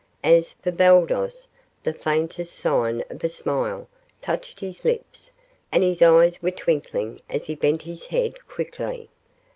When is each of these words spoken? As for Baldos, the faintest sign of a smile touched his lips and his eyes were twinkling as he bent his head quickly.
As 0.23 0.53
for 0.53 0.71
Baldos, 0.71 1.47
the 1.83 1.93
faintest 1.93 2.53
sign 2.53 3.03
of 3.11 3.23
a 3.23 3.29
smile 3.29 3.87
touched 4.19 4.59
his 4.59 4.83
lips 4.83 5.31
and 5.71 5.83
his 5.83 6.01
eyes 6.01 6.41
were 6.41 6.49
twinkling 6.49 7.21
as 7.29 7.45
he 7.45 7.53
bent 7.53 7.83
his 7.83 8.07
head 8.07 8.47
quickly. 8.47 9.09